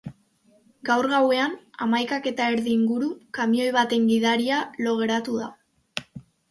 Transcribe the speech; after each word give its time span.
Gaur 0.89 1.07
gauean, 1.11 1.53
hamaikak 1.85 2.31
eta 2.33 2.49
erdi 2.55 2.73
inguru, 2.79 3.13
kamioi 3.39 3.69
baten 3.79 4.09
gidaria 4.15 4.67
lo 4.87 5.01
geratu 5.05 5.41
da. 5.45 5.57